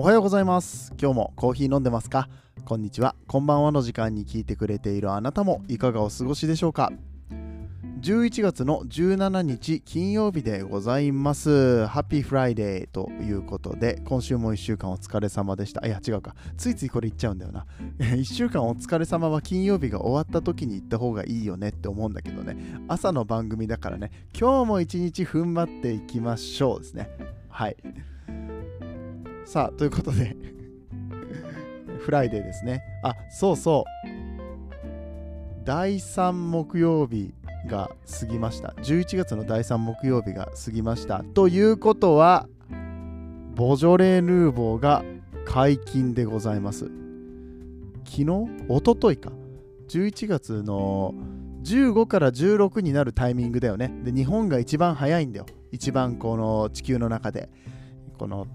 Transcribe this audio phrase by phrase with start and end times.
[0.00, 0.94] おはようございます。
[0.96, 2.28] 今日もコーヒー飲んでますか？
[2.64, 3.16] こんにちは。
[3.26, 6.92] こんばんはの時間に聞いてくれているあなたもいかがお過ごしでしょうか
[8.00, 11.84] ？11月の17日金曜日でございます。
[11.88, 15.84] Happy Friday ということで今週も1週間お疲れ様でした。
[15.84, 16.36] いや違うか。
[16.56, 17.66] ついついこれ言っちゃうんだよな。
[17.98, 22.56] 1週間お疲れ様は金曜日が終わった時に言った方がいいよねって思うんだけどね。
[22.86, 24.12] 朝の番組だからね。
[24.32, 27.10] 今日も一日踏ん張っていきましょうですね。
[27.48, 27.76] はい。
[29.50, 30.36] さあということで。
[32.00, 32.82] Friday ですね。
[33.02, 34.08] あそうそう。
[35.64, 37.32] 第3木曜日
[37.66, 38.74] が過ぎました。
[38.82, 41.24] 11月の第3木曜日が過ぎました。
[41.32, 42.46] ということは
[43.54, 45.02] ボジョレー・ヌーボーが
[45.46, 46.90] 解禁でございます。
[48.04, 48.26] 昨日？
[48.68, 49.32] おとといか
[49.88, 51.14] 11月の
[51.64, 53.90] 15から16になるタイミングだよね。
[54.04, 55.46] で日本が一番早いんだよ。
[55.72, 57.48] 一番この地球の中で。
[58.18, 58.46] この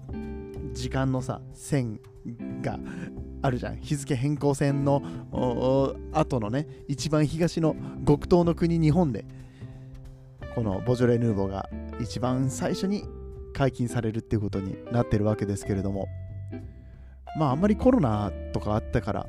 [0.74, 2.00] 時間のさ線
[2.62, 2.78] が
[3.42, 3.76] あるじゃん。
[3.76, 5.02] 日付変更線の
[6.12, 7.76] 後のね一番東の
[8.06, 9.24] 極東の国日本で
[10.54, 11.68] このボジョレ・ヌーボーが
[12.00, 13.04] 一番最初に
[13.52, 16.06] 解禁されるっていうことになってるわけですけれども。
[17.36, 19.26] まああんまりコロナとかあったから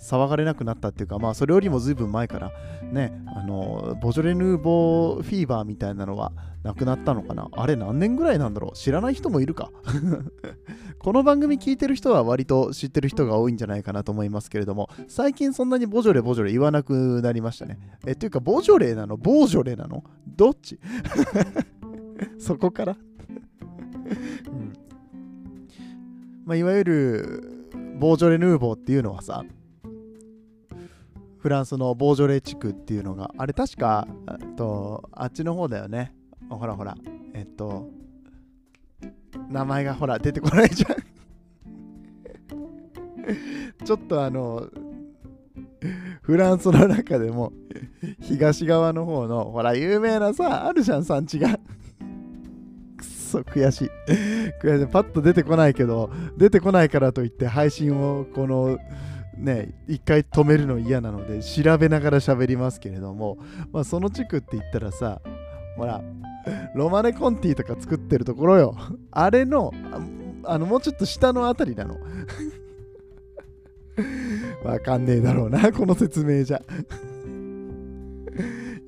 [0.00, 2.52] 騒がれなくなったっていうかまあそれよりも随分前から
[2.92, 7.48] ねあのボジョレ・ヌーボーフィーバーみたいなのはなくなったのかな。
[7.52, 8.76] あれ何年ぐらいなんだろう。
[8.76, 9.70] 知らない人もいるか。
[10.98, 17.78] この番組聞いてる人は割と知ってる人が多いんじゃないかなと思いますけれども最近そんなにボジョレボジョレ言わなくなりましたね。
[18.06, 19.18] えっていうかボジョレなの？
[19.18, 20.04] ボージョレなの？
[20.26, 20.80] どっち？
[22.38, 22.96] そこから？
[22.96, 24.72] うん。
[26.46, 29.44] まあ、いわゆるボージョレ・ヌーボーっていうのはさ
[31.44, 34.08] フランスのボージョレ地区っていうのがあれ確か
[34.56, 36.14] とあっちの方だよね。
[36.48, 36.96] ほらほら。
[37.34, 37.90] えっと
[39.50, 40.96] 名前がほら出てこないじゃん。
[43.84, 44.70] ちょっとあの
[46.22, 47.52] フランスの中でも
[48.20, 51.58] 東側の方のほら有名なさあるじゃん産地が。
[52.96, 53.90] くそ悔しい。
[54.62, 54.86] 悔しい。
[54.90, 58.78] パッと出てこないけど出てこないからといって配信をこの
[59.36, 63.38] ね一回止めるの嫌なので調べながら喋りますけれども
[63.72, 65.20] まあその地区って言ったらさ
[65.76, 66.02] ほら
[66.74, 68.76] ロマネコンティとか作ってるところよ。
[69.10, 69.72] あれの、
[70.44, 71.96] あの、もうちょっと下のあたりなの。
[74.64, 76.62] わかんねえだろうな、この説明じゃ。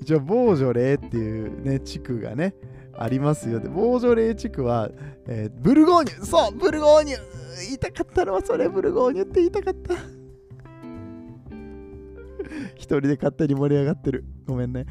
[0.01, 2.55] 一応、ボージョレーっていうね、地区がね、
[2.95, 3.61] ありますよ。
[3.61, 4.91] で、ボージョレー地区は、
[5.27, 7.17] えー、ブルゴーニュそうブルゴーニュ
[7.67, 9.95] 言いたかったのはそれ、ブルゴーニュって言いたかった。
[12.77, 14.25] 一人で勝手に盛り上がってる。
[14.47, 14.87] ごめんね。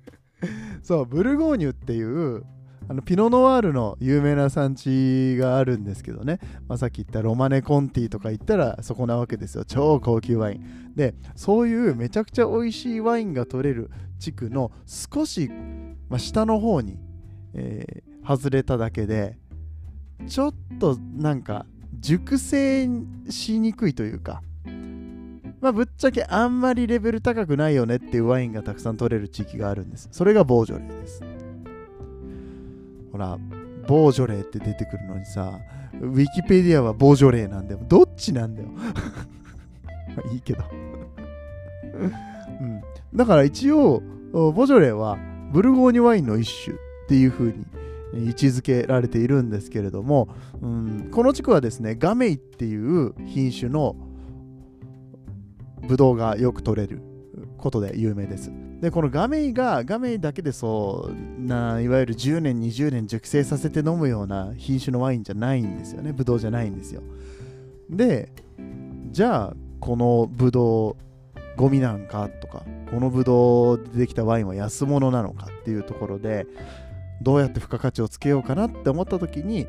[0.82, 2.44] そうブルゴーニュっていう
[2.90, 15.48] あのピノ・ノワールの有名な産地があるんですけどね、まあ、さっき言ったロマネ・コンティとか言ったらそこなわけですよ超高級ワインでそういうめちゃくちゃ美味しいワインが取れる地区の少し、
[16.08, 16.98] まあ、下の方に、
[17.54, 19.38] えー、外れただけで
[20.26, 21.66] ちょっとなんか
[22.00, 22.88] 熟成
[23.28, 24.42] しにくいというか
[25.60, 30.08] まあ、ぶっちゃけあんまりレベル高くないよねっていうワインがたくさん取れる地域があるんです。
[30.10, 31.22] それがボージョレーです。
[33.12, 33.38] ほら、
[33.86, 35.58] ボージョレーって出てくるのにさ、
[36.00, 37.80] ウィキペディアはボージョレーなんだよ。
[37.88, 38.68] どっちなんだよ。
[38.68, 40.64] ま いいけど
[42.60, 42.82] うん。
[43.14, 45.18] だから一応、ボジョレーは
[45.52, 46.78] ブルゴーニュワインの一種っ
[47.08, 47.66] ていう風に
[48.28, 50.28] 位置づけられているんですけれども、
[50.62, 53.96] うん、この地区はですね、ガメイっていう品種の
[55.86, 57.02] ブドウがよく取れる
[57.58, 58.50] ことで有名です。
[58.80, 66.12] で、このガメイが、ガメイだけでそうな、いわゆる10年、20年熟成させて飲むような品種のワインじゃないんですよね。
[66.12, 67.02] ブドウじゃないんですよ。
[67.90, 68.32] で、
[69.10, 70.96] じゃあ、このブドウ、
[71.56, 76.46] ゴミなんかとか、このブドウでできたワインは安物なのかっていうところで、
[77.22, 79.66] どうやって付加価値をつけようかなって思った時に、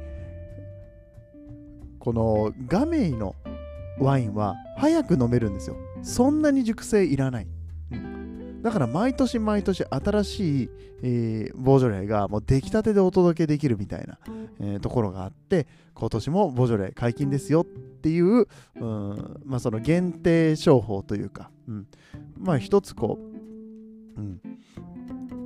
[2.00, 3.36] このガメイの
[4.00, 5.76] ワインは早く飲めるんですよ。
[6.04, 7.48] そんなに熟成いらない。
[8.62, 10.70] だから毎年毎年新しい、
[11.02, 14.20] えー、ボジョレーがもう出来たてでお届けできるみたいな、
[14.60, 21.88] えー、ところがあって今年もボジョレー解禁ですよっていう、うん、まあその限定商法というか、うん、
[22.38, 23.18] まあ一つこ
[24.16, 24.42] う、うん、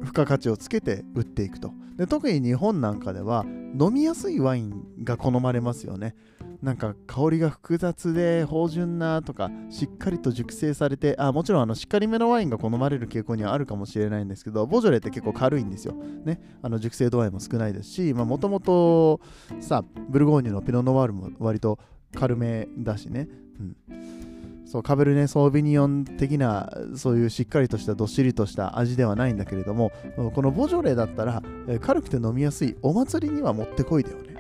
[0.04, 3.46] 付加価値をつけて売っていくとで特に日本なんかでは
[3.80, 6.16] 飲みやすいワインが好まれますよね
[6.66, 19.22] なんか香りが複雑で芳醇なとかしっかりと熟成されてあもちろんあのしっかりめのワインが好まれる傾向にはあるかもしれないんですけどボジョレって結構軽いんですよ、ね、あの熟成度合いも少ないですしもともと
[19.60, 21.78] さブルゴーニュのピノ・ノワールも割と
[22.16, 23.28] 軽めだしね、
[23.60, 29.92] うん、そうカベルネ・ソービニオン的なそういうしっかりとしたどっしりとした味ではないんだけれども
[30.34, 31.44] このボジョレだったら
[31.80, 34.35] 軽くて飲みやすいお祭りにはもってこいだよね。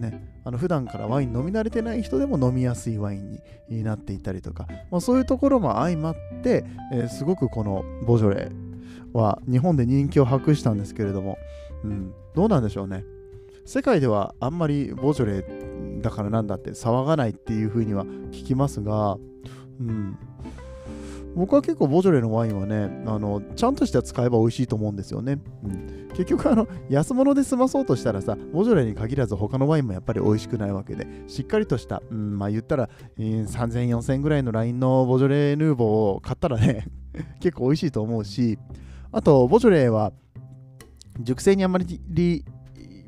[0.00, 3.38] ね、あの普段からワイン飲み慣れてない人でも飲みやすいワイン
[3.68, 11.36] になっていたりとか、まあ、そういうところも相まって、えー、すごくこのボジョレーは日本で人気を博したんですけれども、
[11.84, 13.04] うん、どうなんでしょうね。
[13.66, 19.18] 世界ではあんまりボジョレーだからなんだって騒がないっていうふうには聞きますが、
[19.80, 20.18] うん、
[21.34, 32.88] 僕は結構ボジョレのワインはねあのちゃんとして使えば美味しいと思うんですよね、うん、結局あの安物で済まそうとしたらさボジョレに限らず他のワインもやっぱり美味しくないわけでしっかりとした、うん、まあ言ったら、
[33.18, 36.86] えー、3000、4000ぐらいのラインのボジョレ・ヌーボーを買ったらね
[37.40, 38.58] 結構美味しいと思うし
[39.12, 40.12] あとボジョレは
[41.20, 42.00] 熟成にあまり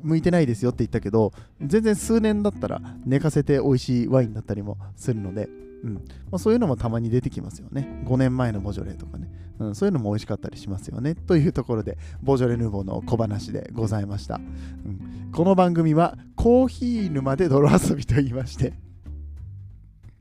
[0.01, 1.31] 向いてないですよって言ったけど
[1.61, 5.49] 全然数年だったら寝かせて美味しいワインだったりもするので
[5.83, 6.01] うんま
[6.33, 8.01] あ、そういうのもたまに出てきますよね。
[8.05, 9.75] 5年前のボジョレとかね、うん。
[9.75, 11.13] そういうのも美味しかったりしますよね。
[11.13, 14.35] というところで、ボジョレ・ヌーボーの小話でございました。
[14.35, 18.73] うん、この番組は、コーヒー沼で泥遊びと言いまして、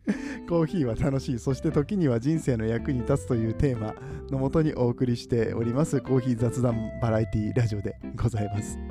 [0.48, 3.94] コーヒーは楽しい、そして時には人生の役に立つというテーマ
[4.30, 8.80] のもとにお送りしております、コーヒー雑談バラエティラジオでございます。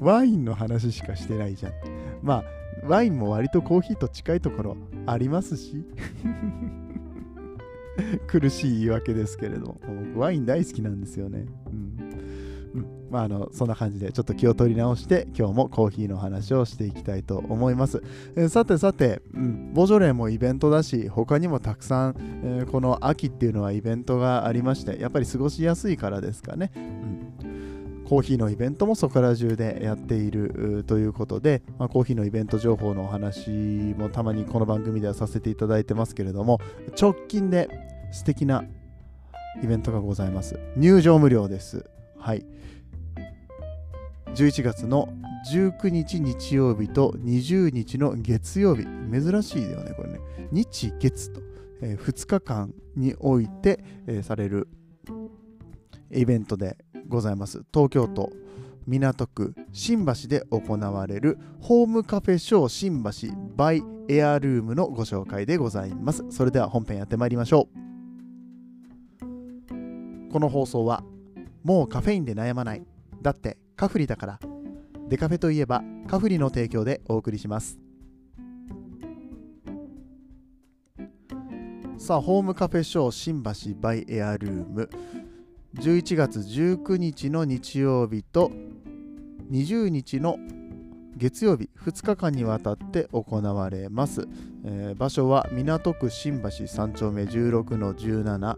[0.00, 1.72] ワインの話しかしてないじゃん。
[2.22, 2.44] まあ、
[2.86, 4.76] ワインも割とコーヒーと近いところ
[5.06, 5.84] ありますし。
[8.26, 9.80] 苦しい言い訳ですけれども。
[9.86, 11.94] 僕ワイン大好きなんですよね、うん。
[12.74, 18.02] うん、まああのそんな感じでちょっと気を取り直して今日もコーヒーの話をしていきたいと思います、
[18.34, 27.23] えー、さてさて、うん、ボジョレーもイベントだし他にもたくさん、えー、この秋っていうのはイベントがありましてやっぱり過ごしやすいからですかね、うん
[28.04, 36.60] コーヒーのイベントもそこら中でやっているということで、まあ、コーヒーのイベント情報のお話もたまにこの番組ではさせていただいてますけれども
[37.00, 37.68] 直近で
[38.12, 38.64] 素敵な
[39.62, 40.58] イベントがございます。
[40.76, 41.88] 入場無料です。
[42.18, 42.44] はい。
[44.34, 45.08] 11月の
[45.52, 48.84] 19日日曜日と20日の月曜日。
[48.84, 50.20] 珍しいよねこれね。
[50.50, 51.40] 日月と、
[51.82, 54.68] えー、2日間において、えー、される
[56.10, 56.76] イベントで
[57.08, 57.64] ございます。
[57.72, 58.32] 東京都
[58.86, 66.24] 港区新橋で行われるホームカフェショー新橋バイエアルームのご紹介でございます。
[66.30, 67.84] それでは本編やってまいりましょう。
[70.30, 71.02] この放送は
[71.62, 72.82] もうカフェインで悩まない。
[73.22, 74.38] だってカフリだから。
[75.08, 77.78] デカフェといえばカフリの提供でお送りします。
[81.96, 84.90] さあホームカフェショー新橋バイエアルーム。
[85.74, 88.52] 11月19日の日曜日と
[89.50, 90.38] 20日の
[91.16, 94.26] 月曜日2日間にわたって行われます、
[94.64, 98.56] えー、場所は港区新橋3丁目16の17、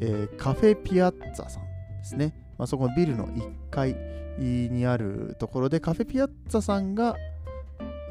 [0.00, 1.62] えー、カフェピアッツァさん
[1.98, 3.94] ですね、まあ、そこのビルの1階
[4.38, 7.16] にあるところでカフェピアッツァさんが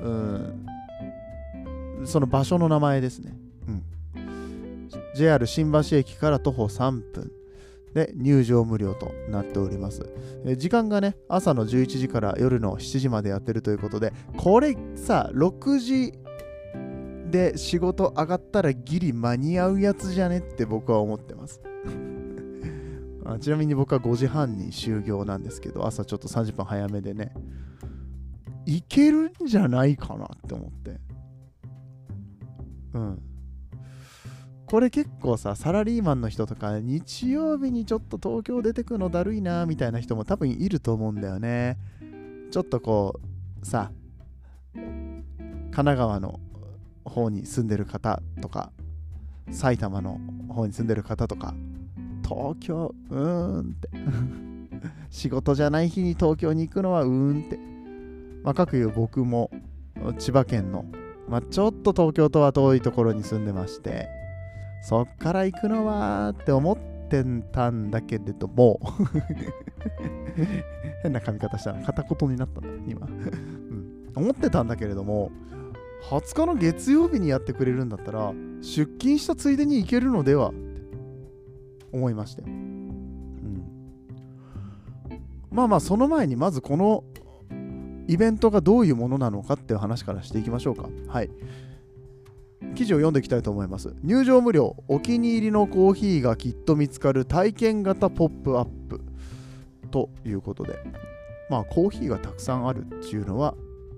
[0.01, 0.65] うん
[2.05, 3.35] その場所の名前ですね、
[3.67, 7.40] うん、JR 新橋駅から徒歩3分。
[7.93, 10.09] で入場無料となっております。
[10.45, 16.13] え時間がね、朝の11時から夜の7時までやってるということで、これさ、6時
[17.29, 21.61] で仕事上がったらギリ間に合うやつじゃねって僕は思ってます
[23.25, 23.39] あ。
[23.39, 27.33] ちなみに僕は5時半に終業なんですけど、朝ちょっと30分早めでね、
[28.65, 30.99] いけるんじゃないかなって思って。
[32.93, 33.21] うん。
[34.71, 41.77] これ結構さ、サラリーマンの人とか、日曜日にちょっと東京出てくのだるいな、みたいな人も多分いると思うんだよね。
[42.51, 43.19] ちょっとこ
[43.61, 43.91] う、さ、
[44.73, 45.23] 神
[45.71, 46.39] 奈川の
[47.03, 48.71] 方に住んでる方とか、
[49.51, 51.53] 埼玉の方に住んでる方とか、
[52.23, 53.89] 東京、うーんって。
[55.11, 57.59] 仕事じゃない日に東京に行くのはうーんって。
[58.41, 59.51] まあ、かくいう僕も
[60.17, 60.85] 千葉県の、
[61.27, 64.21] まあ、ちょっと東京とは遠いところに住んでまして、
[64.81, 68.79] そっから行くのはって思ってたんだけれども。
[71.03, 75.31] 変な髪型したら片言になったんだ今、 うん、思ってたんだけれども
[76.03, 80.59] 20日の月曜日にやってくれるんだったら出勤したついでに行けるのではって
[81.91, 83.63] 思いまして、うん、
[85.51, 87.03] まあまあその前にまずこの
[88.07, 90.89] イベントがどういうものなのかっていう話からしていきましょうか。
[91.07, 91.29] はい。
[92.75, 93.93] 記事を読んでいきたいと思います。
[94.03, 99.01] 入場無料、お気に入りのコーヒーがきっと見つかる体験型ポップアップ
[99.89, 100.79] ということで、
[101.49, 103.55] まあコーヒーがたくさんあるっていうのは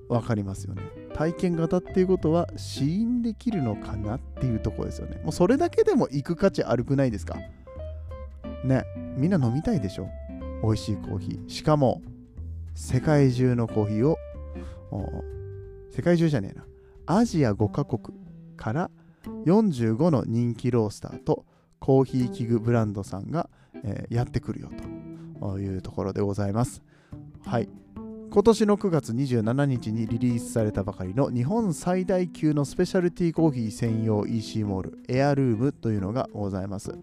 [0.10, 0.82] 分かりますよね。
[1.14, 5.22] 体験型っていうことは試飲できるのかなっていうとこですよね。
[5.24, 7.38] もうそれだけでも行く価値あるくないですか？
[8.64, 10.08] ね、みんな飲みたいでしょ？
[10.64, 11.50] 美味しいコーヒー。
[11.50, 12.02] しかも
[12.74, 14.18] 世界中のコーヒーを
[15.92, 16.66] 世界中じゃねえな
[17.06, 18.18] アジア5カ国
[18.56, 18.92] から
[19.46, 21.46] 45の人気ロースターと
[21.80, 23.50] コーヒー器具ブランドさんが、
[23.84, 24.70] えー、やってくるよ
[25.40, 26.82] というところでございます。
[27.46, 27.70] はい。
[28.34, 36.98] 今年の9月27日にリリースされたばかりの日本最大級のスペシャルティーコーヒー専用 EC モールエアルームというのがございます。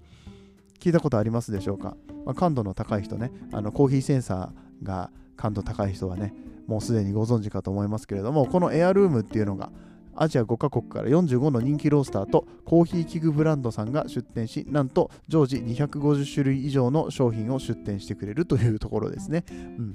[0.80, 3.30] 聞いたことありますでしょうか、まあ、感度の高い人ね。
[3.52, 6.34] あのコーヒーセンサーが感度高い人はね、
[6.66, 9.70] もうすでにご存知かと思いますけれども、このエアルームっていうのが、
[10.14, 19.44] アジア5カ国から45の人気ロースターとコーヒー器具ブランドさんが出店し、なんと常時250種類以上の商品を出店してくれるというところですね。
[19.50, 19.94] うん。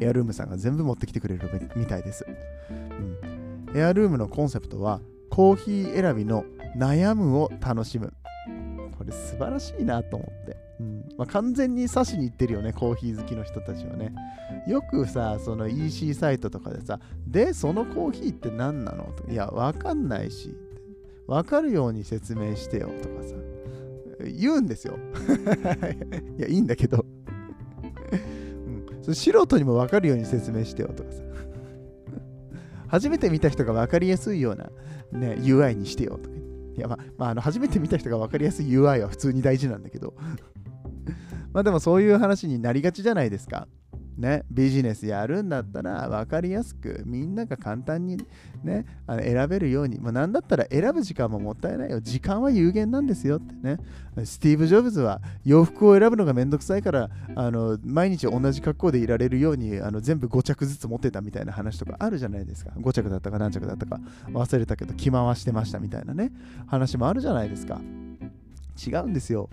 [0.00, 2.26] エアルームさんが全部持ってきてくれるみたいです。
[2.70, 3.76] うん。
[3.76, 6.44] エアルームのコンセプトは、コーヒー選びの
[6.76, 8.12] 悩むを楽しむ。
[8.98, 10.56] これ素晴らしいなと思って。
[11.18, 14.12] まあ、完全に刺しに行ってるよね、コーヒー好きの人たちはね。
[14.66, 19.12] よくさ、その EC サイトとかでさ、で、そのコーヒーって何なの？
[19.12, 20.56] といや、わかんないし、
[21.26, 23.34] わかるように説明してよとかさ、
[24.24, 24.98] 言うんですよ。
[26.38, 27.04] いや、いいんだけど
[29.06, 31.22] うん、素人にもわかるように説明してよとかさ。
[32.88, 34.70] 初めて見た人が分かりやすいような、
[35.18, 36.36] ね、UI にしてよとか。
[36.76, 40.14] いや、まあ、まあ、あの初めて見た人が分かりやすい UI は普通に大事なんだけど
[41.52, 43.68] まあでもそういう話になりがちじゃないですか。
[44.16, 48.18] ね、ビジネスやるんだったら分かりやすくみんなが簡単に、
[48.62, 52.00] ね、あの選べるように、まあ、なんだったら選ぶ時間ももったいないよ。
[52.00, 53.78] 時間は有限なんですよってね。
[54.24, 62.72] スティーブ・ジョブズは洋服を選ぶのがめんどくさいからあの毎日同じ格好でいられるようにあの全部5着ずつ持ってたみたいな話とかあるじゃないですか。
[62.76, 63.98] 5着だったか何着だったか。
[64.28, 66.32] 忘れたけど着回してましたみたいなね。
[66.66, 67.80] 話もあるじゃないですか。
[68.86, 69.48] 違うんですよ。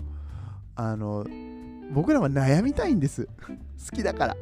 [0.81, 1.25] あの
[1.91, 4.37] 僕らは悩みたいんです 好きだから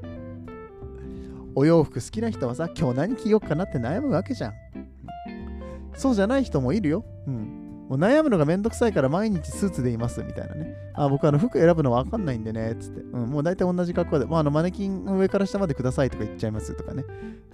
[1.55, 4.53] お洋服好きな人はさ今日何着ようかなって悩むわけじゃん
[5.95, 7.57] そうじゃない人もいるようん
[7.89, 10.75] もう悩むのがめんどくさいから毎日スーツでいますみたいなね。
[10.93, 12.99] あ僕あの服選ぶのわかんないんでね、つって。
[12.99, 17.05] うん、もう大体同じ格好で、まあ、あのマネキン上から下までくださいとか言っちゃいますとかね。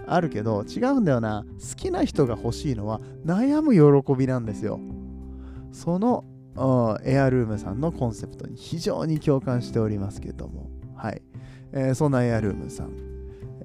[0.07, 1.45] あるけど、違うんだよな。
[1.59, 3.73] 好きな人が欲しいのは悩む
[4.03, 4.79] 喜びなんですよ。
[5.71, 6.25] その
[7.03, 11.21] エアルームさんのコンセプトに非常に共感しておりますけれども、はい。
[11.71, 12.91] えー、そんなエアルームさん、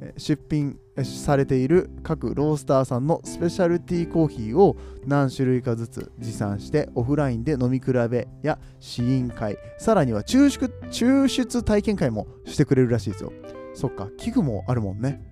[0.00, 4.76] えー、出品されている各ロースターさんのスペシャルティーコーヒーを
[5.06, 13.32] 何種類かずつ持参してオフラインで飲み比べや試飲会、さらには抽出抽出体験会もしてくれるらしいですよ。
[13.74, 15.22] そっか、器具もあるもんね。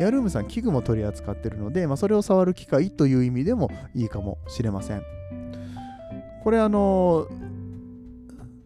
[0.00, 5.19] エアルームさん器具も取り扱ってるので、まあ、それを触る機会という意味でもいいかもしれません。
[6.42, 7.28] これあの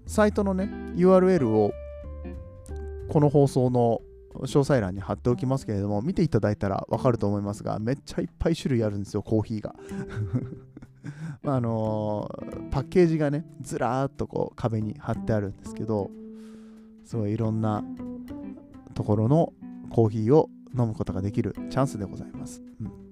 [0.07, 1.73] サイトのね URL を
[3.09, 4.01] この放送の
[4.35, 9.75] 詳細欄に貼っておきますけれども見ていただいたらわかると思いますがめっちゃいっぱい種類あるんですよコーヒーが。
[11.43, 12.31] まあの
[12.71, 16.11] パッケージがねずらーっとこう壁に貼ってあるんですけど
[17.05, 17.85] すごいいろんな
[18.95, 19.53] ところの
[19.91, 23.04] コーヒーを飲むことができるチャンスでございます、うん。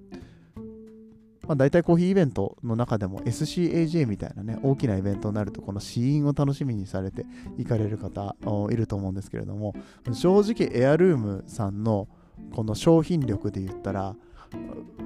[1.47, 7.25] まあ、大体コーヒーイベントの中でも SCAJ みたいなね、大きなイベントになると、この試飲を楽しみにされて
[7.57, 8.35] 行かれる方
[8.71, 9.75] いると思うんですけれども、
[10.13, 12.07] 正直エアルームさんの
[12.55, 14.15] この商品力で言ったら、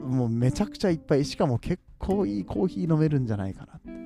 [0.06, 3.98] もうめちゃくちゃいっぱい、しかも結構いいコーヒー飲めるんじゃないかなって。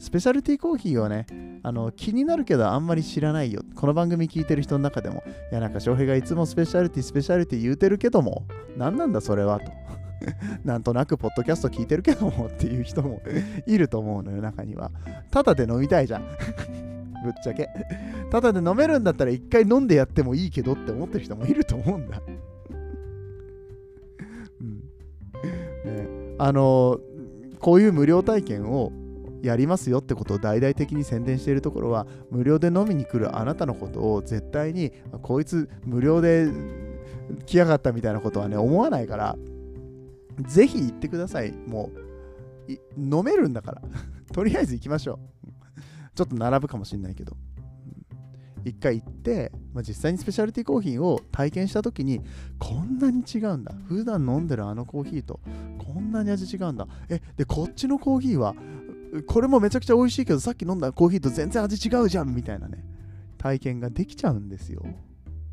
[0.00, 1.26] スペシャルティーコーヒーをね、
[1.62, 3.62] あの気になるけどあんまり知らないよ。
[3.76, 9.70] この番組聞いてる人の中でも、いやなんか翔平がいつもスペシャルティー、スペシャルティー言うてるけども、何なんだそれはと。
[10.64, 13.20] なんとなくポッドキャスト聞いてるけどもっていう人も
[13.66, 14.90] いると思うのよ、中には。
[15.30, 16.22] ただで飲みたいじゃん。
[17.22, 17.68] ぶっちゃけ。
[18.30, 22.20] ただで飲めるんだったら一回飲んでやってもいいけどって思ってる人もいると思うんだ。
[24.60, 24.76] うん
[25.84, 27.00] ね、あの
[27.58, 28.92] こういう無料体験を
[29.42, 36.48] やりますよってことを大々的に宣伝しているところは無料で飲みに来るあなたのことを絶対にこいつ無料で
[37.46, 39.36] 来やがったみたいなことはね思わないから
[40.40, 41.52] ぜひ行ってください。
[41.52, 41.90] も
[42.68, 43.82] う、飲めるんだから。
[44.32, 45.50] とりあえず行きましょう。
[46.14, 47.36] ちょっと並ぶかもしれないけど。
[48.64, 52.20] 一回行って、まあ、実際にスペシャリティコーヒーを体験した時に
[52.60, 55.40] こんなに違うんだ普段飲んでるあのコーヒーと
[55.78, 58.54] こんなに味違うんだえでこっちのコーヒーは
[59.26, 62.84] これもめちゃくちゃ美味しいけどさっき飲んだコーヒーと全然味違うじゃんみたいなね
[63.36, 64.82] 体験ができちゃうんですよ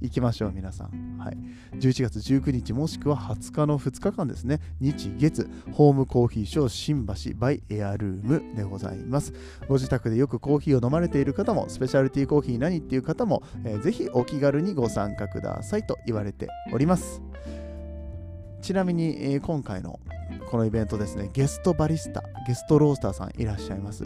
[0.02, 1.38] 行きましょう皆さん、はい、
[1.76, 4.60] 11月19日もしくは20日の2日間ですね。
[4.80, 9.34] 日月ホームコーヒーショー新橋 by エアルームでございます。
[9.68, 17.22] ご自宅でよくコーヒーを飲まれている方もスペシャリティーコーヒー何っていう方も、えーぜひお気軽にご参加くださいと言われております。
[18.62, 20.00] ちなみに、えー今回の
[20.50, 24.06] このイベントですねゲストバリスタゲストロースターさんいらっしゃいます、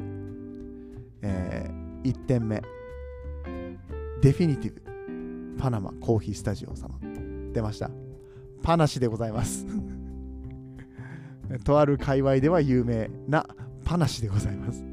[1.22, 1.70] え
[2.04, 2.62] 1点目。
[4.22, 4.93] デフィニティブ。
[5.58, 7.00] パナマコーヒースタジオ様。
[7.54, 7.90] 出ました。
[8.62, 9.66] パナシでございます。
[11.64, 13.46] とある界隈では有名な
[13.86, 14.84] パナシでございます。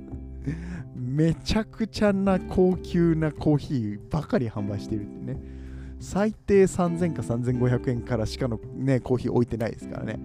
[0.94, 5.40] めちゃくちゃな高級なコーヒーばかり販売しているってね。
[5.98, 10.18] 最低3000か3500円からしかのねコーヒー置いてないですからね。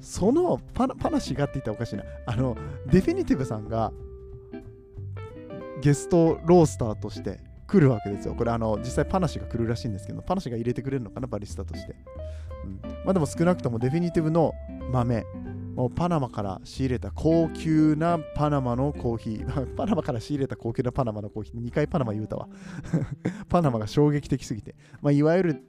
[0.00, 2.04] そのパナパナシがって言ったらおかしいな。
[2.26, 2.56] あの
[2.90, 3.92] デフィニティブさんが
[5.82, 8.34] ゲストロースターとして来るわけですよ。
[8.34, 11.96] これあの実際パナシが来るらしいんですけど、パナシが入れてくれるのかな、バリスタとして。
[12.64, 14.52] うん、まあでも少なくともデフィニティブの
[14.92, 15.24] 豆、
[15.74, 22.48] もうパナマから仕入れた高級なパナマのコーヒー、パナマから仕入れた高級なパナマのコーヒー、 2回パナマ言うたわ。
[23.48, 25.62] パナマが衝撃的すぎて、まあ、いわゆる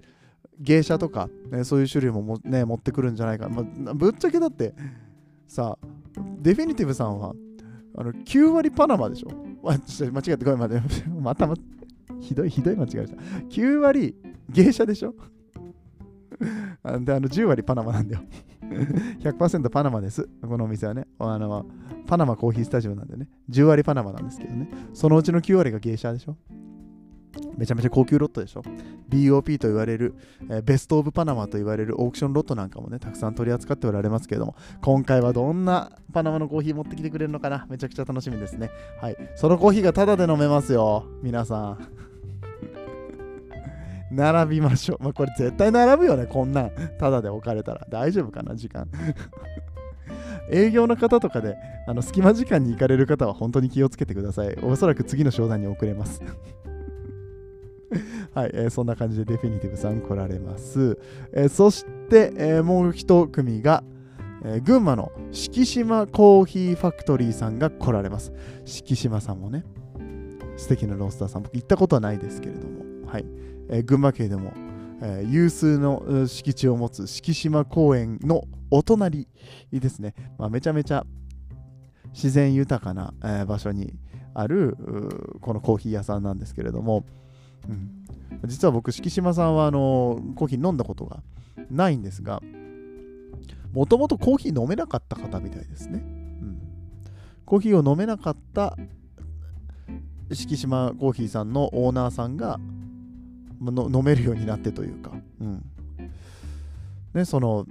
[0.59, 3.49] 芸者とか、ね、そういう種類もも、ね、持ってくるんじゃないか。
[3.49, 4.73] まあ、ぶっちゃけだって、
[5.47, 5.77] さ、
[6.39, 7.33] デフィニティブさんは
[7.95, 9.29] あの9割パナマでしょ？
[9.63, 11.55] 間違ってごめん待ってまたま
[12.21, 13.21] ひどい ひどい間違えました。
[13.49, 14.15] 9割
[14.49, 15.13] 芸者でしょ？
[16.39, 16.45] で
[17.13, 18.21] あの10割パナマなんだよ。
[19.21, 20.27] 100%パナマです。
[20.41, 21.07] このお店はね。
[21.19, 21.65] あの
[22.05, 23.27] パナマコーヒースタジオなんでね。
[23.49, 24.69] 10割パナマなんですけどね。
[24.93, 26.37] そのうちの9割が芸者でしょ？
[27.55, 28.63] めちゃめちゃ高級ロットでしょ
[29.09, 30.15] ？BOP と言われる、
[30.49, 37.67] えーベストオブパナマと言われるオークションロットなんかもねたくさん取り扱っておられますけれども今回はどんなパナマのコーヒー持ってきてくれるのかな？
[37.69, 38.69] めちゃくちゃ楽しみですね。
[39.01, 39.17] はい。
[39.35, 41.05] そのコーヒーがタダで飲めますよ。
[41.21, 41.77] 皆さん。
[44.11, 46.71] 並びましょう、まあ、これ絶対並ぶよねこんなん。
[46.99, 47.85] タダで置かれたら。
[47.89, 48.87] 大丈夫かな時間。
[50.49, 54.57] 営業の方とかであの隙間時間に行かれる方は本当に気をつけてください。
[54.61, 56.21] おそらく次の商談に遅れます。
[58.33, 60.97] はい、えーそんな感じでデフィニティブさん来られます。
[61.33, 63.83] えーそして、えーもう一組が、
[64.43, 68.31] え群馬の敷島コーヒーファクトリーさんが来られます。
[68.65, 69.65] 敷島さんもね、
[70.57, 73.25] 素敵なロースターさん、僕行ったことはないですけれども、はい、
[73.69, 74.53] えー群馬県でも、
[75.01, 79.27] えー有数の敷地を持つ敷島公園のお隣
[79.71, 81.05] ですね、まあ、めちゃめちゃ
[82.13, 83.93] 自然豊かな、え場所に
[84.33, 84.77] ある
[85.41, 87.05] このコーヒー屋さんなんですけれども、
[87.67, 88.05] うん、
[88.45, 91.23] 実は僕敷島さんはあのコーヒー飲んだことが
[91.71, 92.41] ないんですが
[93.73, 96.61] もともとコーヒー飲めなかった方みたいですね、うん、
[97.45, 98.77] コーヒーを飲めなかった
[100.31, 102.59] 敷島コーヒーさんのオーナーさんが
[103.61, 105.65] 飲めるようになってというか、うん。
[107.13, 107.65] ね、その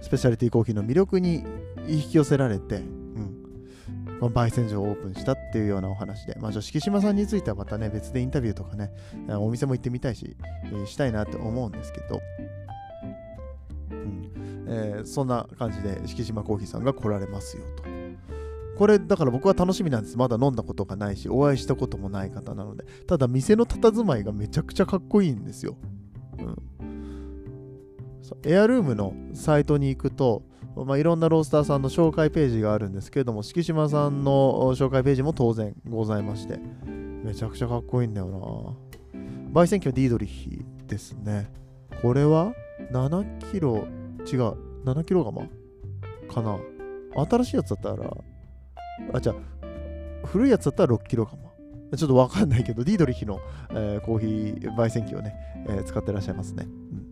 [0.00, 1.44] スペシャリティコーヒーの魅力に
[1.88, 8.90] 引き寄せられて、うん、この焙煎所をオープンしたっていうようなお話で、まあ、じゃあ敷島さんについてはまたね、別でインタビューとかね、
[9.28, 12.20] お店も行ってみたいし、えーしたいなって思うんですけど、
[13.90, 14.66] うん。
[14.68, 17.93] えーそんな感じで敷島コーヒーさんが来られますよと。
[18.76, 20.18] これだから僕は楽しみなんです。
[20.18, 22.84] まだ飲んだことがないし、お会いしたこともない方なので。
[23.06, 25.76] ただ店の佇まいがめちゃくちゃかっこいいんですよ。
[26.38, 26.56] うん、
[28.44, 30.42] エアルームのサイトに行くと、
[30.76, 36.58] まあ、いろんなロースターさんの紹介ページがあるんですけれども、敷島さんの紹介ページも当然ございまして、
[37.22, 38.76] めちゃくちゃかっこいいんだよ
[39.12, 39.20] な。
[39.52, 41.48] 焙煎機はディードリヒですね。
[42.02, 42.52] これは
[42.90, 43.86] 7キロ、
[44.26, 45.42] 違う、7キロ釜
[46.28, 46.58] かな。
[47.30, 48.10] 新しいやつだったら、
[49.12, 51.42] あ、じゃあ、古いやつだったら6キロ釜。
[51.96, 55.34] ちょっとわかんないけど、ディードリヒの、えーコーヒー焙煎機をね、
[55.68, 56.66] えー使ってらっしゃいますね。
[56.66, 57.02] うん、い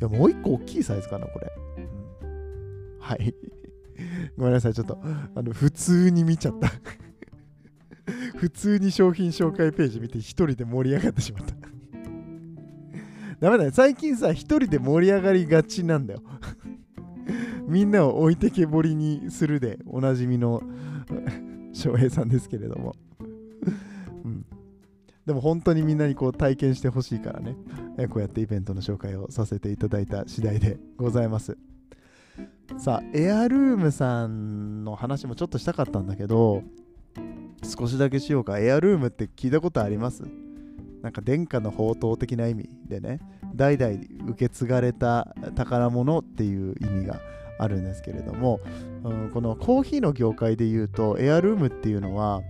[0.00, 1.52] や、もう一個大きいサイズかな、これ。
[1.84, 2.00] うん
[3.00, 3.34] はい。
[4.36, 4.98] ごめんなさい、ちょっと、
[5.34, 6.70] あの、普通に見ちゃった。
[8.38, 11.54] 普通に商品紹介ページ見て一人で盛り上がってしまった。
[13.40, 13.70] ダメだね。
[13.72, 16.22] 最近さ、一人で盛り上がりがちなんだよ。
[17.70, 20.60] みんなを置いてけぼりにするでおなじみの
[21.72, 22.96] 翔平さんですけれども。
[24.24, 24.44] うん、
[25.24, 27.56] でも本当にみんなにこう体験してほしいからね、
[27.96, 31.56] えこうやってイベントの紹介をさせていただいた次第でございます。
[32.76, 36.64] さあ、エアルームさんの話もちょっとしたかったんだけど、
[37.62, 38.58] 少しだけしようか。
[38.58, 40.24] エアルームって聞いたことあります？
[41.02, 43.20] なんか殿下の宝刀的な意味でね、
[43.54, 43.94] 代々
[44.30, 47.20] 受け継がれた宝物っていう意味が
[47.60, 48.60] あるんですけれども、
[49.04, 52.42] うん、このコーヒーの業界で言うと、エアルームっていうのは、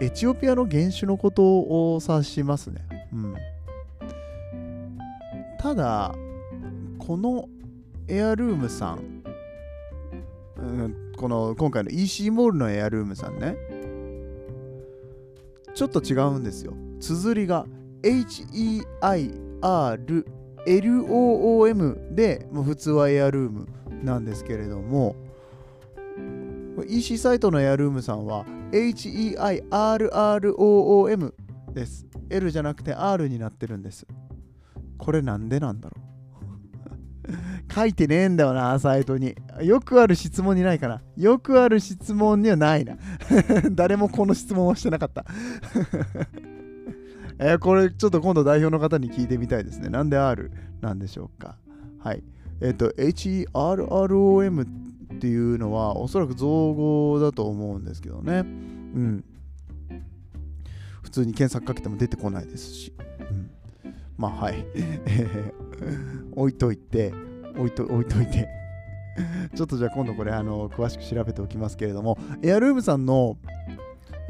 [0.00, 2.80] エチオピアの原種のことを指しますね。
[3.12, 3.34] うん、
[5.58, 6.14] ただ、
[6.98, 7.48] この
[8.06, 9.22] エアルームさん、
[10.58, 13.56] うん、この今回の EC モールのエアルームさんね、
[15.74, 16.74] ちょっと違うんですよ。
[17.00, 17.66] 綴りが
[18.02, 18.84] heir
[20.66, 23.68] LOOM で、もう普通はエアルーム
[24.02, 25.16] なんですけれども、
[26.86, 29.64] EC サイトのエアルームさんは HEIRROOM
[31.72, 32.06] です。
[32.30, 34.06] L じゃなくて R になってるんです。
[34.98, 35.96] これなんでなんだろ
[37.68, 37.72] う？
[37.72, 39.34] 書いてねえんだよな、サイトに。
[39.62, 41.02] よくある質問にないかな。
[41.16, 42.96] よくある質問にはないな。
[43.72, 45.24] 誰もこの質問はしてなかった
[47.42, 49.88] えー、これちょっと今度代表の方に聞いてみたいですね。
[49.88, 51.56] なんで R なんでしょうか。
[51.98, 52.22] はい。
[52.60, 54.64] えっ、ー、と、HERROM
[55.14, 58.40] っていうのはおそらく造語だと思うんですけどね。
[58.40, 59.24] うん。
[61.02, 62.92] 普通に検索かけても出てこないですし。
[63.18, 63.50] うん、
[64.18, 64.66] まあはい。
[66.36, 67.14] 置いといて、
[67.56, 68.48] 置いと置いといて
[69.56, 73.38] ちょっとじゃあ今度これあの詳しく調べておきますけれども、エアルームさんの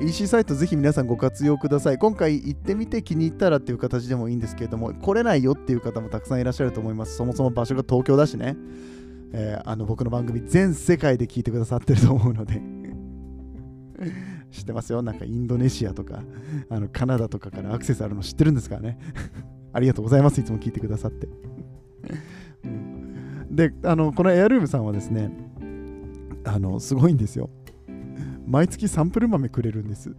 [0.00, 1.98] EC サイトぜひ皆さんご活用ください。
[1.98, 7.16] 今回行ってみて気に入ったらっていう形でもいいんですけれども、来れないよっていう方もたくさんいらっしゃると思います。
[7.16, 8.56] そもそも場所が東京だしね。
[9.32, 12.60] えー、あの僕の番組全世界で聞いてくださってると思うので
[14.50, 15.02] 知ってますよ？
[15.02, 16.22] なんかインドネシアとか
[16.68, 18.98] あのカナダとかからアクセスあるの知ってるんですからね。
[19.72, 20.40] ありがとうございます。
[20.40, 21.28] いつも聞いてくださって
[22.64, 25.30] うんであのこのエアルームさんはですね
[26.44, 27.50] あのすごいんですよ
[28.50, 30.12] 毎月サンプル豆くれるんです。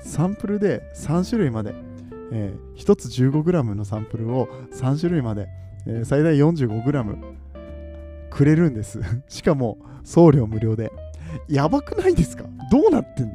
[0.00, 1.74] サンプルで3種類まで、
[2.32, 5.48] えー、1つ 15g のサンプルを3種類まで、
[5.86, 7.34] えー、最大 45g
[8.30, 9.00] くれるんです。
[9.28, 10.90] しかも送料無料で。
[11.46, 12.44] やばくないですか？
[12.70, 13.32] どうなってんの？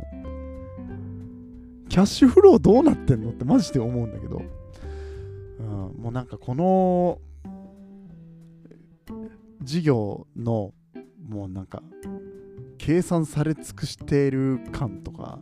[1.89, 3.29] キャッシュフローどうなってんの？
[3.29, 4.41] ってマジで思うんだけど、
[5.59, 5.67] うん、
[6.01, 7.19] もうなんかこの
[9.61, 10.73] 事業の
[11.29, 11.83] もうなんか
[12.85, 15.39] 計算され尽くしている感とか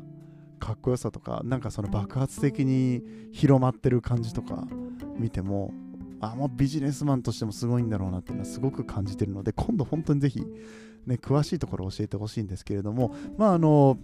[0.59, 3.01] かっこよさとかなんかその爆発的に
[3.31, 4.67] 広まってる感じとか
[5.17, 5.73] 見ても
[6.19, 10.39] あもうビジネスマンとしてもすごいんだろうなっていうのはすごく感じてるので今度本当にぜひ、
[11.07, 13.97] ね、詳しいところを教えてほしいんですけれどもまああの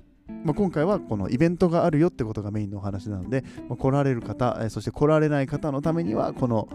[0.44, 6.68] まあ、今回はこのイベントがあるよってことがメインのお話なので、まあ、来られる方、えそして来られない方のためにはこの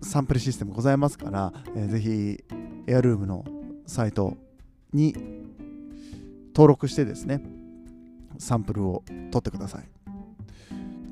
[0.00, 2.44] サンプルシステムございますから、えー、ぜひ
[2.86, 3.44] エアルームの
[3.84, 4.36] サイト
[4.92, 5.45] に
[6.56, 7.42] 登録してですね、
[8.38, 9.84] サンプルを取ってください。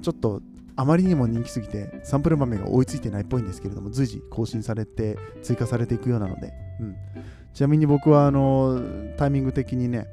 [0.00, 0.40] ちょっと
[0.74, 6.96] あまりにも人気すぎて、サンプル豆が追いついてないっぽいんですけれども、随時更新されて、追加されていくようなので、うん、
[7.52, 8.80] ちなみに僕はあの
[9.18, 10.06] タイミング的にね、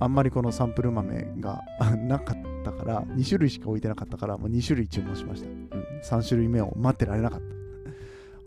[0.00, 1.62] あんまりこのサンプル豆が
[2.06, 5.48] なかったから、2種類しか置いてなかったから、もう2種類注文しました。
[5.48, 5.68] うん、
[6.02, 7.57] 3種類目を待ってられなかった。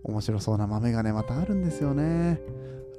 [0.03, 2.41] 面白そうな豆がね、またあるんですよね。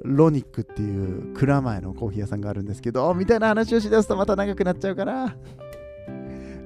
[0.03, 5.35] ロニックっていう蔵前のコーヒー屋さんがあるんですけど、みたいな話をしだすとまた長くなっちゃうから、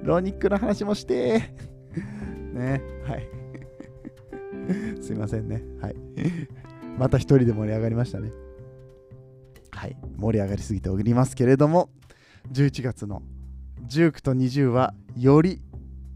[0.03, 1.53] ロニックの話もして、
[2.53, 3.29] ね、はい。
[5.01, 5.63] すいませんね。
[5.81, 5.95] はい。
[6.97, 8.31] また一人で盛り上がりましたね。
[9.77, 11.89] はい、盛り上がりすぎておりますけれども
[12.51, 13.21] 11月の
[13.87, 15.61] 19と20はより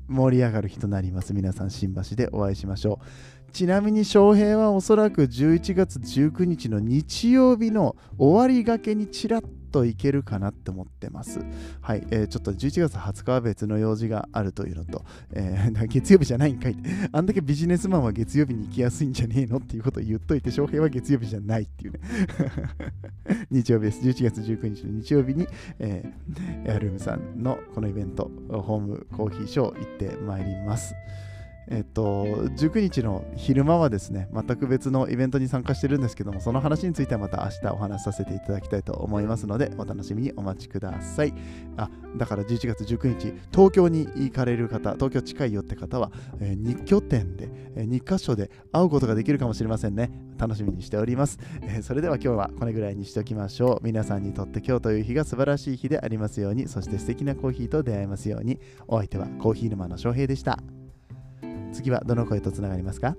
[0.08, 3.06] 盛り上がる日となります皆さん新橋でお会いしましょう
[3.52, 11.40] ちなみに翔平はおそらく11月19日の日曜日の終わりがけにちらっといけるかなって思ってます。
[11.82, 16.76] はい、えー、ちょっと11月20日は別の用事があるというのと、えー、 月曜日じゃないんかい
[17.12, 22.00] あんだけビジネスマンは月曜日に行きやすいんじゃねえのっていうことを言っといて、翔平は月曜日じゃないっていうね。
[23.52, 24.02] 日曜日です。
[24.02, 25.48] 11月19日の日曜日に、
[25.80, 30.94] えー、エアルームさんのこのイベント、ホームコーヒーショー行ってまいります。
[31.72, 41.34] えっと、19日の昼間はですね、全く別のイベントに参加してるんですけども、その話についてはまた明日お話しさせていただきたいと思いますので、お楽しみにお待ちください。
[41.78, 50.12] あ、だから11月19日、東京に行かれる方、東京近いよって方は、えー、日拠点で、えー、2箇所で会うことができるかもしれませんね。
[50.38, 51.40] 楽しみにしております。
[51.62, 53.86] えー、それでは今日はこれぐらいにしておきましょう。
[53.86, 60.60] 皆さんにとって今日という日が素晴らしい日でありますように、そして素敵なコーヒーと出会えますように、お相手はコーヒー沼の翔平でした。
[61.72, 63.16] 次はどの声とつながりますか？